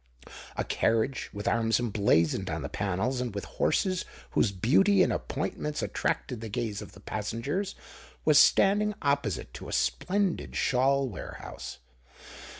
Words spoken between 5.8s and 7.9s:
attracted the gaze of the passengers,